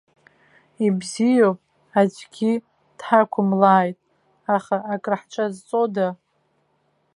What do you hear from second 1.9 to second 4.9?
аӡәгьы дҳақәымлааит, аха